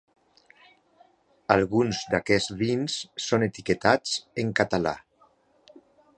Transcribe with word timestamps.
Alguns 1.55 1.99
d'aquests 2.13 2.57
vins 2.63 2.97
són 3.27 3.49
etiquetats 3.49 4.19
en 4.45 4.55
català. 4.63 4.97